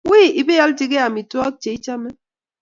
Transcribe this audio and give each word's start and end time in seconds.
Wui 0.07 0.25
ipialchigei 0.41 1.03
amitwogik 1.07 1.55
che 1.61 1.69
ichame 1.77 2.09